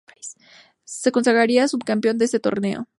Se 0.83 1.11
consagraría 1.11 1.67
subcampeón 1.67 2.17
de 2.17 2.25
ese 2.25 2.39
torneo. 2.39 2.87